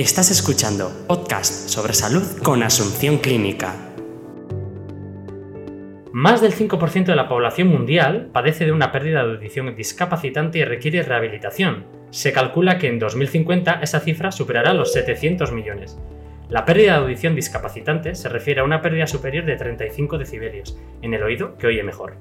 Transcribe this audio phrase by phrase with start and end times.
[0.00, 3.74] Estás escuchando podcast sobre salud con Asunción Clínica.
[6.10, 10.64] Más del 5% de la población mundial padece de una pérdida de audición discapacitante y
[10.64, 11.84] requiere rehabilitación.
[12.08, 15.98] Se calcula que en 2050 esa cifra superará los 700 millones.
[16.48, 21.12] La pérdida de audición discapacitante se refiere a una pérdida superior de 35 decibelios en
[21.12, 22.16] el oído que oye mejor.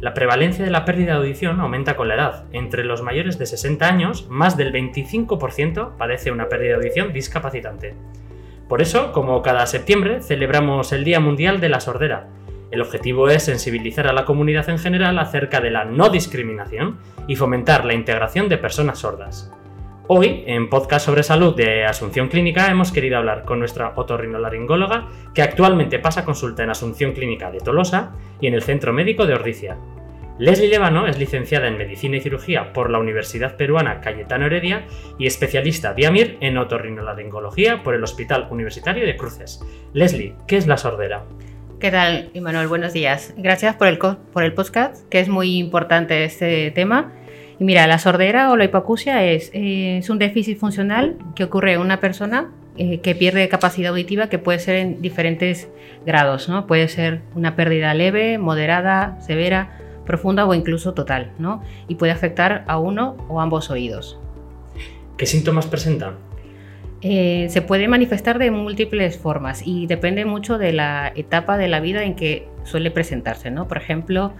[0.00, 2.44] La prevalencia de la pérdida de audición aumenta con la edad.
[2.52, 7.94] Entre los mayores de 60 años, más del 25% padece una pérdida de audición discapacitante.
[8.66, 12.28] Por eso, como cada septiembre, celebramos el Día Mundial de la Sordera.
[12.70, 16.96] El objetivo es sensibilizar a la comunidad en general acerca de la no discriminación
[17.26, 19.52] y fomentar la integración de personas sordas.
[20.12, 25.40] Hoy, en Podcast sobre Salud de Asunción Clínica, hemos querido hablar con nuestra otorrinolaringóloga, que
[25.40, 28.10] actualmente pasa consulta en Asunción Clínica de Tolosa
[28.40, 29.76] y en el Centro Médico de Ordicia.
[30.36, 34.84] Leslie Levano es licenciada en Medicina y Cirugía por la Universidad Peruana Cayetano Heredia
[35.16, 39.64] y especialista Diamir en otorrinolaringología por el Hospital Universitario de Cruces.
[39.92, 41.22] Leslie, ¿qué es la sordera?
[41.78, 42.66] ¿Qué tal, Emanuel?
[42.66, 43.32] Buenos días.
[43.36, 47.12] Gracias por el, por el podcast, que es muy importante este tema
[47.60, 51.74] y mira, la sordera o la hipoacusia es, eh, es un déficit funcional que ocurre
[51.74, 55.68] en una persona eh, que pierde capacidad auditiva que puede ser en diferentes
[56.06, 56.66] grados, ¿no?
[56.66, 61.62] Puede ser una pérdida leve, moderada, severa, profunda o incluso total, ¿no?
[61.86, 64.18] Y puede afectar a uno o ambos oídos.
[65.18, 66.14] ¿Qué síntomas presenta?
[67.02, 71.80] Eh, se puede manifestar de múltiples formas y depende mucho de la etapa de la
[71.80, 73.68] vida en que suele presentarse, ¿no?
[73.68, 74.32] Por ejemplo,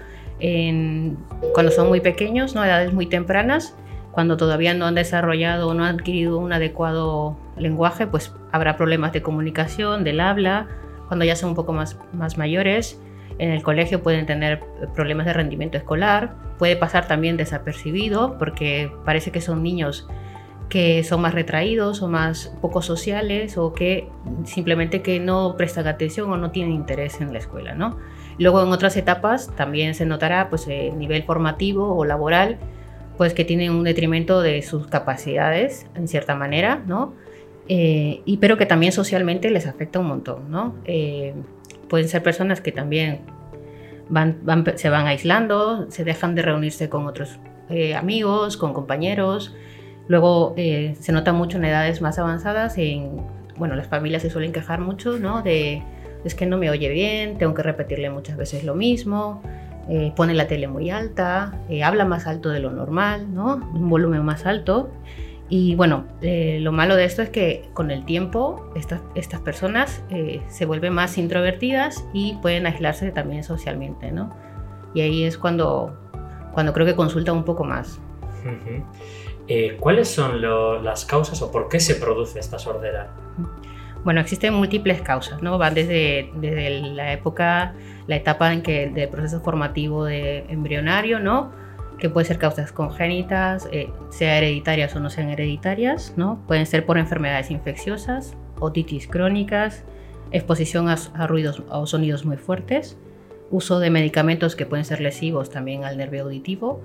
[1.52, 2.64] cuando son muy pequeños, ¿no?
[2.64, 3.74] edades muy tempranas,
[4.12, 9.12] cuando todavía no han desarrollado o no han adquirido un adecuado lenguaje, pues habrá problemas
[9.12, 10.66] de comunicación, del habla.
[11.08, 13.00] Cuando ya son un poco más, más mayores,
[13.38, 14.60] en el colegio pueden tener
[14.94, 16.34] problemas de rendimiento escolar.
[16.58, 20.08] Puede pasar también desapercibido porque parece que son niños
[20.68, 24.08] que son más retraídos o más poco sociales o que
[24.44, 27.98] simplemente que no prestan atención o no tienen interés en la escuela, ¿no?
[28.40, 32.56] Luego en otras etapas también se notará pues el nivel formativo o laboral
[33.18, 37.12] pues que tienen un detrimento de sus capacidades en cierta manera, ¿no?
[37.68, 40.74] Eh, y pero que también socialmente les afecta un montón, ¿no?
[40.86, 41.34] Eh,
[41.90, 43.20] pueden ser personas que también
[44.08, 44.38] van,
[44.76, 49.54] se van aislando, se dejan de reunirse con otros eh, amigos, con compañeros.
[50.08, 53.20] Luego se nota mucho en edades más avanzadas, en,
[53.58, 55.42] bueno, las familias se suelen quejar mucho, ¿no?
[55.42, 55.82] De
[56.24, 59.42] es que no me oye bien, tengo que repetirle muchas veces lo mismo,
[59.88, 63.56] eh, pone la tele muy alta, eh, habla más alto de lo normal, ¿no?
[63.74, 64.90] Un volumen más alto.
[65.48, 70.00] Y bueno, eh, lo malo de esto es que con el tiempo estas, estas personas
[70.46, 74.30] se vuelven más introvertidas y pueden aislarse también socialmente, ¿no?
[74.94, 75.98] Y ahí es cuando,
[76.52, 78.00] cuando creo que consultan un poco más.
[79.80, 80.40] ¿Cuáles son
[80.84, 83.10] las causas o por qué se produce esta sordera?
[84.04, 85.58] Bueno, existen múltiples causas, ¿no?
[85.58, 87.74] Van desde, desde la época,
[88.06, 91.52] la etapa en que del proceso formativo de embrionario, ¿no?
[91.98, 96.42] Que puede ser causas congénitas, eh, sea hereditarias o no sean hereditarias, ¿no?
[96.46, 99.84] Pueden ser por enfermedades infecciosas, otitis crónicas,
[100.30, 102.96] exposición a, ruidos o sonidos muy fuertes,
[103.50, 106.80] uso de medicamentos que pueden ser lesivos también al nervio auditivo,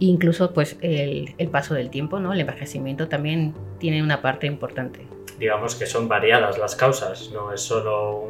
[0.00, 2.34] incluso pues el paso del tiempo, ¿no?
[2.34, 5.06] El envejecimiento también tiene una parte importante
[5.38, 8.28] digamos que son variadas las causas, no es solo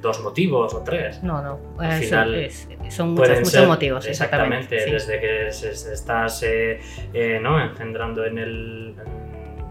[0.00, 1.22] dos motivos o tres.
[1.22, 2.50] No, no, Al final,
[2.88, 4.06] son muchos, muchos motivos.
[4.06, 6.80] Exactamente, desde que se, estás eh,
[7.12, 7.60] eh, ¿no?
[7.60, 8.94] engendrando en, el,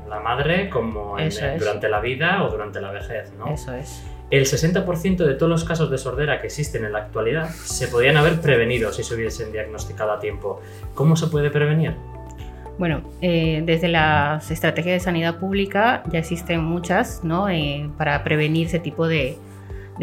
[0.09, 1.18] la madre como
[1.57, 3.34] durante la vida o durante la vejez.
[3.38, 3.53] ¿no?
[3.53, 4.03] Eso es.
[4.29, 8.18] El 60% de todos los casos de sordera que existen en la actualidad se podían
[8.18, 10.62] haber prevenido si se hubiesen diagnosticado a tiempo.
[10.95, 11.95] ¿Cómo se puede prevenir?
[12.78, 17.50] Bueno, eh, desde las estrategias de sanidad pública ya existen muchas ¿no?
[17.50, 19.36] Eh, para prevenir ese tipo de,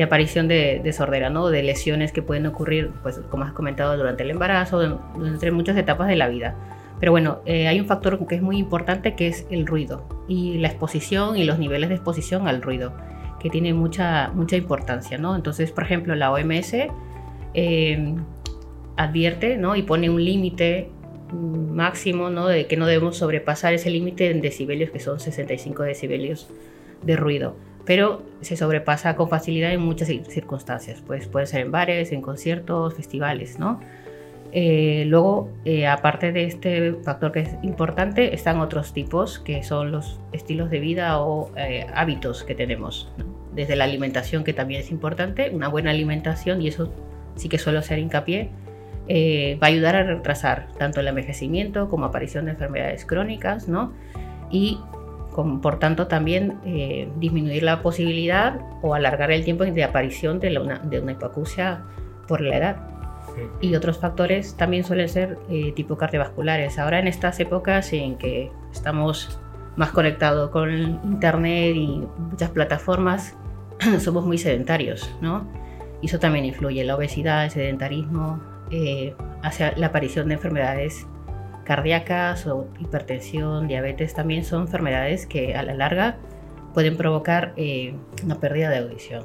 [0.03, 1.49] aparición de, sordera, ¿no?
[1.51, 4.83] de lesiones que pueden ocurrir, pues, como has comentado, durante el embarazo,
[5.25, 6.57] entre muchas etapas de la vida.
[6.99, 10.59] Pero bueno, eh, hay un factor que es muy importante que es el ruido y
[10.59, 12.93] la exposición y los niveles de exposición al ruido,
[13.39, 15.17] que tiene mucha, mucha importancia.
[15.17, 15.37] ¿no?
[15.37, 16.75] Entonces, por ejemplo, la OMS
[18.97, 19.77] advierte ¿no?
[19.77, 20.91] y pone un límite
[21.35, 22.47] máximo, ¿no?
[22.47, 26.49] De que no debemos sobrepasar ese límite en decibelios, que son 65 decibelios
[27.03, 27.57] de ruido.
[27.85, 31.03] Pero se sobrepasa con facilidad en muchas circunstancias.
[31.07, 33.81] Pues puede ser en bares, en conciertos, festivales, ¿no?
[34.57, 39.91] Eh, luego, eh, aparte de este factor que es importante, están otros tipos que son
[39.91, 43.11] los estilos de vida o eh, hábitos que tenemos.
[43.53, 46.93] Desde la alimentación, que también es importante, una buena alimentación, y eso
[47.35, 48.51] sí que suelo hacer hincapié,
[49.09, 53.93] eh, va a ayudar a retrasar tanto el envejecimiento como aparición de enfermedades crónicas, ¿no?
[54.51, 54.79] Y
[55.35, 60.79] por tanto también eh, disminuir la posibilidad o alargar el tiempo de aparición de, una,
[60.79, 61.83] de una hipoacusia
[62.29, 62.77] por la edad.
[63.61, 66.79] Y otros factores también suelen ser eh, tipo cardiovasculares.
[66.79, 69.41] Ahora en estas épocas en que estamos
[69.77, 73.37] más conectados con internet y muchas plataformas,
[73.99, 75.49] somos muy sedentarios, ¿no?
[76.01, 76.85] Y eso también influye.
[76.85, 78.41] La obesidad, el sedentarismo,
[78.71, 81.07] eh, hacia la aparición de enfermedades
[81.65, 86.17] cardíacas o hipertensión, diabetes, también son enfermedades que a la larga
[86.75, 89.25] pueden provocar eh, una pérdida de audición.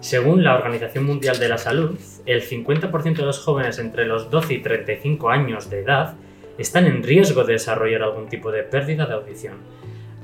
[0.00, 4.54] Según la Organización Mundial de la Salud, el 50% de los jóvenes entre los 12
[4.54, 6.14] y 35 años de edad
[6.58, 9.58] están en riesgo de desarrollar algún tipo de pérdida de audición.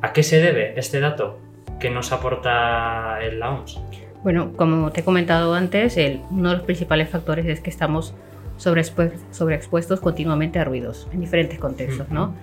[0.00, 1.38] ¿A qué se debe este dato
[1.78, 3.80] que nos aporta la OMS?
[4.22, 5.96] Bueno, como te he comentado antes,
[6.30, 8.14] uno de los principales factores es que estamos
[8.56, 12.34] sobreexpuestos continuamente a ruidos en diferentes contextos, ¿no?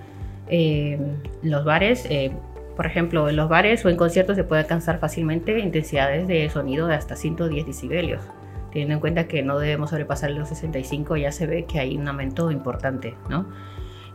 [0.48, 0.98] Eh,
[1.42, 2.32] los bares, eh,
[2.76, 6.86] por ejemplo, en los bares o en conciertos se puede alcanzar fácilmente intensidades de sonido
[6.86, 8.22] de hasta 110 decibelios.
[8.70, 12.08] Teniendo en cuenta que no debemos sobrepasar los 65, ya se ve que hay un
[12.08, 13.46] aumento importante, ¿no?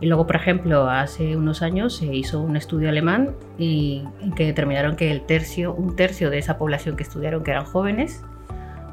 [0.02, 4.04] Y luego, por ejemplo, hace unos años se hizo un estudio alemán y,
[4.36, 8.24] que determinaron que el tercio, un tercio de esa población que estudiaron, que eran jóvenes,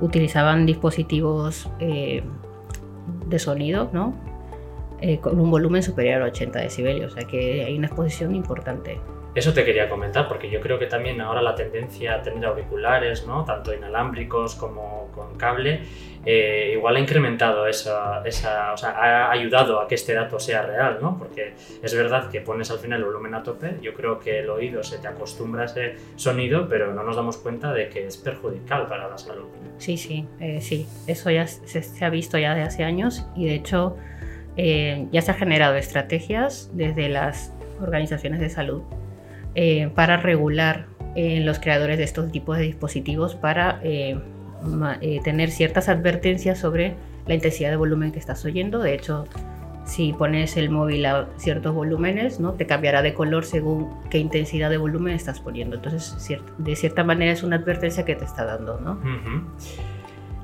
[0.00, 2.22] utilizaban dispositivos eh,
[3.26, 4.14] de sonido, ¿no?
[5.00, 9.00] Eh, con un volumen superior a 80 decibelios, o sea que hay una exposición importante.
[9.34, 13.26] Eso te quería comentar, porque yo creo que también ahora la tendencia a tener auriculares,
[13.26, 13.44] ¿no?
[13.44, 15.82] tanto inalámbricos como con cable,
[16.30, 20.60] eh, igual ha incrementado esa, esa, o sea, ha ayudado a que este dato sea
[20.60, 21.16] real, ¿no?
[21.19, 24.50] porque es verdad que pones al final el volumen a tope, yo creo que el
[24.50, 28.19] oído se te acostumbra a ese sonido, pero no nos damos cuenta de que es
[28.19, 29.46] perjudicial para la salud.
[29.78, 33.46] Sí, sí, eh, sí, eso ya se, se, ha visto ya de hace años y
[33.46, 33.96] de hecho
[34.58, 38.82] eh, ya se han generado estrategias desde las organizaciones de salud
[39.54, 43.80] eh, para regular eh, los creadores de estos tipos de dispositivos para
[45.00, 46.94] eh, tener ciertas advertencias sobre
[47.26, 48.81] la intensidad de volumen que estás oyendo.
[48.81, 49.26] De hecho,
[49.84, 52.52] si pones el móvil a ciertos volúmenes, ¿no?
[52.52, 55.76] te cambiará de color según qué intensidad de volumen estás poniendo.
[55.76, 56.16] Entonces,
[56.58, 58.78] de cierta manera es una advertencia que te está dando.
[58.81, 58.99] ¿no?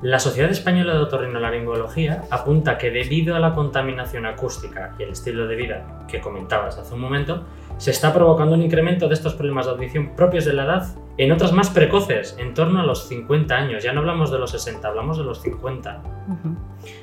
[0.01, 5.47] La Sociedad Española de Otorrinolaringología apunta que debido a la contaminación acústica y el estilo
[5.47, 7.45] de vida que comentabas hace un momento,
[7.77, 11.31] se está provocando un incremento de estos problemas de audición propios de la edad en
[11.31, 13.83] otras más precoces, en torno a los 50 años.
[13.83, 16.01] Ya no hablamos de los 60, hablamos de los 50.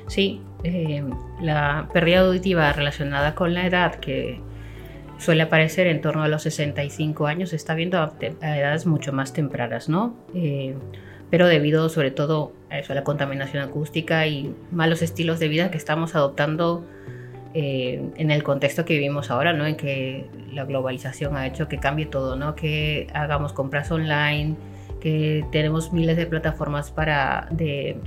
[0.07, 1.03] Sí, eh,
[1.41, 4.39] la pérdida auditiva relacionada con la edad que
[5.17, 9.33] suele aparecer en torno a los 65 años se está viendo a, edades mucho más
[9.33, 10.15] tempranas, ¿no?
[10.35, 10.75] Eh,
[11.29, 15.71] pero debido sobre todo a, eso, a la contaminación acústica y malos estilos de vida
[15.71, 16.85] que estamos adoptando
[17.53, 19.65] eh, en el contexto que vivimos ahora, ¿no?
[19.65, 22.55] En que la globalización ha hecho que cambie todo, ¿no?
[22.55, 24.55] Que hagamos compras online,
[24.99, 27.97] que tenemos miles de plataformas para, de,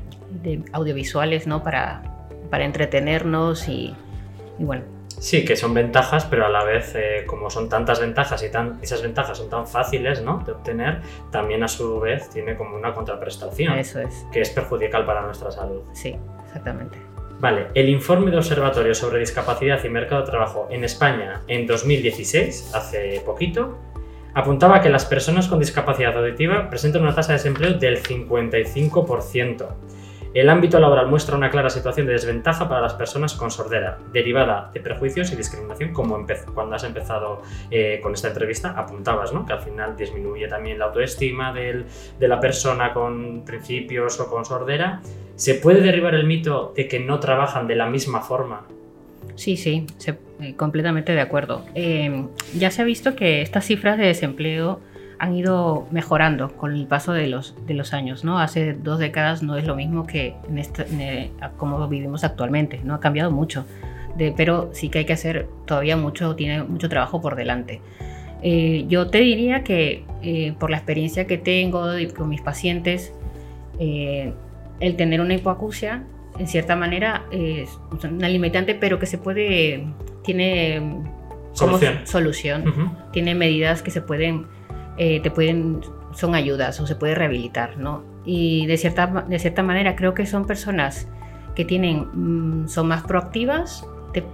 [0.73, 1.63] audiovisuales, ¿no?
[1.63, 2.03] Para,
[2.51, 3.95] para entretenernos y,
[4.59, 4.83] y bueno,
[5.19, 8.79] Sí, que son ventajas, pero a la vez, eh, como son tantas ventajas y tan,
[8.83, 10.43] esas ventajas son tan fáciles ¿no?
[10.45, 11.01] de obtener,
[11.31, 13.79] también a su vez tiene como una contraprestación.
[13.79, 14.27] Eso es.
[14.31, 15.83] Que es perjudicial para nuestra salud.
[15.93, 16.99] Sí, exactamente.
[17.39, 22.73] Vale, el informe de Observatorio sobre Discapacidad y Mercado de Trabajo en España en 2016,
[22.75, 23.77] hace poquito,
[24.33, 29.69] apuntaba que las personas con discapacidad auditiva presentan una tasa de desempleo del 55%.
[30.33, 34.71] El ámbito laboral muestra una clara situación de desventaja para las personas con sordera, derivada
[34.73, 39.45] de prejuicios y discriminación, como cuando has empezado eh, con esta entrevista apuntabas, ¿no?
[39.45, 41.85] que al final disminuye también la autoestima de
[42.21, 45.01] la persona con principios o con sordera.
[45.37, 48.67] ¿Se puede derribar el mito de que no trabajan de la misma forma?
[49.35, 49.87] Sí, sí,
[50.41, 51.65] eh, completamente de acuerdo.
[51.75, 52.25] Eh,
[52.59, 54.81] ya se ha visto que estas cifras de desempleo
[55.19, 58.25] han ido mejorando con el paso de los, de los años.
[58.25, 58.39] ¿no?
[58.39, 62.95] Hace dos décadas no es lo mismo que este, como vivimos actualmente, ¿no?
[62.95, 63.65] ha cambiado mucho,
[64.37, 67.81] pero sí que hay que hacer todavía mucho, tiene mucho trabajo por delante.
[68.43, 73.13] Eh, yo te diría que eh, por la experiencia que tengo con mis pacientes,
[73.79, 74.33] eh,
[74.81, 76.05] el tener una hipoacusia,
[76.39, 79.87] en cierta manera, es una limitante, pero que se puede,
[80.23, 81.03] tiene
[81.53, 82.95] solución, solución.
[83.13, 84.47] tiene medidas que se pueden
[84.99, 85.81] eh, te pueden,
[86.13, 88.03] son ayudas o se puede rehabilitar, ¿no?
[88.25, 91.07] Y de cierta, de cierta manera creo que son personas
[91.55, 93.87] que tienen, mm, son más proactivas,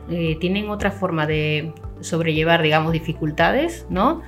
[0.09, 4.23] eh, tienen otra forma de sobrellevar, digamos, dificultades, ¿no?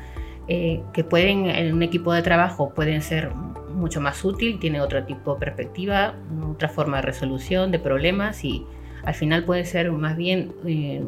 [0.48, 3.30] Eh, que pueden, en un equipo de trabajo pueden ser
[3.74, 6.14] mucho más útil, tienen otro tipo de perspectiva,
[6.50, 8.66] otra forma de resolución de problemas y
[9.04, 10.52] al final puede ser más bien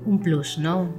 [0.05, 0.91] un plus, ¿no?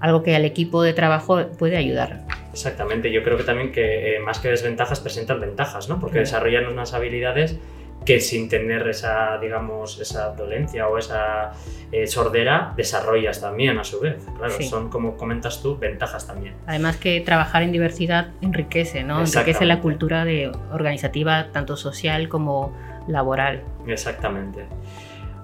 [0.00, 2.24] algo que al equipo de trabajo puede ayudar.
[2.52, 6.00] Exactamente, yo creo que también que eh, más que desventajas presentan ventajas, ¿no?
[6.00, 7.58] Porque desarrollan unas habilidades
[8.04, 11.52] que sin tener esa, digamos, esa dolencia o esa
[11.92, 14.24] eh, sordera, desarrollas también a su vez.
[14.38, 16.54] Claro, son, como comentas tú, ventajas también.
[16.66, 19.20] Además que trabajar en diversidad enriquece, ¿no?
[19.20, 22.74] Enriquece la cultura de, organizativa, tanto social como
[23.06, 23.62] laboral.
[23.86, 24.64] Exactamente.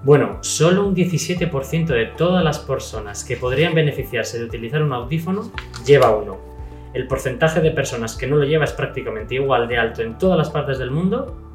[0.03, 5.51] Bueno, solo un 17% de todas las personas que podrían beneficiarse de utilizar un audífono
[5.85, 6.37] lleva uno.
[6.93, 10.37] El porcentaje de personas que no lo lleva es prácticamente igual de alto en todas
[10.37, 11.46] las partes del mundo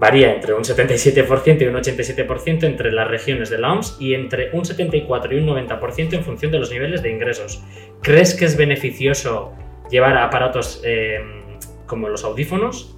[0.00, 4.50] varía entre un 77% y un 87% entre las regiones de la OMS y entre
[4.52, 7.62] un 74 y un 90% en función de los niveles de ingresos.
[8.00, 9.52] ¿Crees que es beneficioso
[9.90, 11.20] llevar aparatos eh,
[11.86, 12.96] como los audífonos?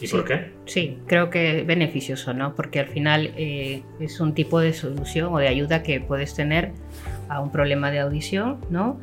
[0.00, 0.50] ¿Y por qué?
[0.66, 2.56] Sí, creo que es beneficioso, ¿no?
[2.56, 6.72] Porque al final eh, es un tipo de solución o de ayuda que puedes tener
[7.28, 8.98] a un problema de audición, ¿no?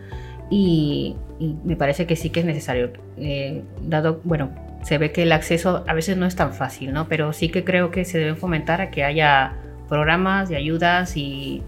[0.50, 1.16] Y,
[1.64, 4.52] me parece que sí que es necesario, eh, dado, bueno,
[4.84, 7.08] se ve que el acceso a veces no es tan fácil, ¿no?
[7.08, 9.54] Pero sí que creo que se debe fomentar a que haya
[9.88, 11.64] programas de ayudas y,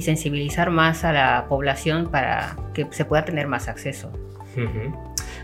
[0.00, 4.10] sensibilizar más a la población para que se pueda tener más acceso.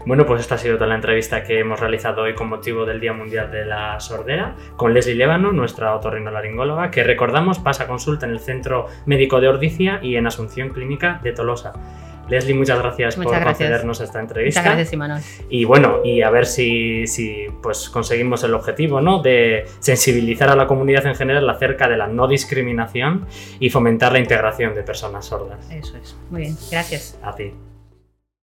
[0.07, 3.01] Bueno, pues esta ha sido toda la entrevista que hemos realizado hoy con motivo del
[3.01, 8.33] Día Mundial de la Sordera con Leslie Lébano, nuestra otorrinolaringóloga, que recordamos pasa consulta en
[8.33, 11.75] el Centro Médico de Ordicia y en Asunción Clínica de Tolosa.
[12.31, 14.61] Leslie, muchas gracias por concedernos esta entrevista.
[14.61, 15.21] Muchas gracias, Imanol.
[15.49, 19.21] Y bueno, y a ver si, si pues conseguimos el objetivo, ¿no?
[19.21, 23.27] De sensibilizar a la comunidad en general acerca de la no discriminación
[23.59, 25.69] y fomentar la integración de personas sordas.
[25.71, 26.17] Eso es.
[26.31, 27.19] Muy bien, gracias.
[27.23, 27.53] A ti.